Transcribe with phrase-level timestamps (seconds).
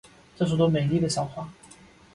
[0.35, 1.47] 这是朵美丽的小花。